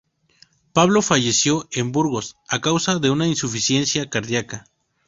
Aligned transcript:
Pablo 0.73 1.03
falleció 1.03 1.67
en 1.71 1.91
Burgos 1.91 2.35
a 2.47 2.59
causa 2.59 2.97
de 2.97 3.11
una 3.11 3.27
insuficiencia 3.27 4.09
cardiaca. 4.09 4.65